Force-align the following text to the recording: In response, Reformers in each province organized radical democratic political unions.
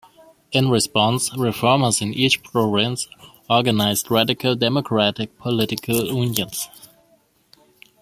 In 0.51 0.69
response, 0.71 1.31
Reformers 1.37 2.01
in 2.01 2.11
each 2.15 2.41
province 2.41 3.07
organized 3.47 4.09
radical 4.09 4.55
democratic 4.55 5.37
political 5.37 6.05
unions. 6.05 6.67